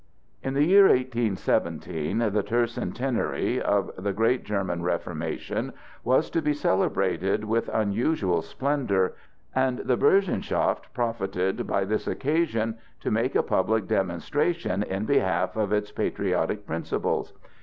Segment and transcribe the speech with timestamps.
[0.41, 7.43] In the year 1817 the tercentenary of the great German Reformation was to be celebrated
[7.43, 9.13] with unusual splendor,
[9.53, 15.71] and the Burschenschaft profited by this occasion to make a public demonstration in behalf of
[15.71, 17.31] its patriotic principles.